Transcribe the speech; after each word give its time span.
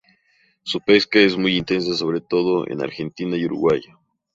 Su 0.63 0.79
pesca 0.81 1.19
es 1.19 1.37
muy 1.37 1.57
intensa 1.57 1.93
sobre 1.93 2.21
todo 2.21 2.67
en 2.67 2.81
Argentina 2.81 3.37
y 3.37 3.45
Uruguay. 3.45 3.79